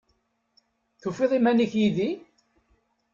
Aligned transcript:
Tufiḍ 1.01 1.31
iman-ik 1.37 1.73
yid-i? 1.79 2.09